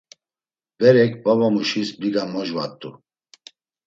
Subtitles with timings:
[0.79, 2.89] Berek babamuşis biga mojvat̆u.